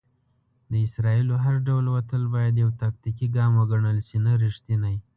د 0.71 0.73
اسرائیلو 0.87 1.35
هر 1.45 1.55
ډول 1.67 1.85
وتل 1.95 2.21
بايد 2.33 2.55
يو 2.63 2.69
"تاکتيکي 2.81 3.27
ګام 3.35 3.51
وګڼل 3.59 3.97
شي، 4.07 4.17
نه 4.25 4.31
ريښتينی". 4.43 4.95